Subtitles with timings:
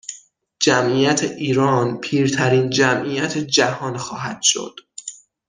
[0.59, 4.75] جمعیت ایران پیرترین جمعیت جهان خواهد شد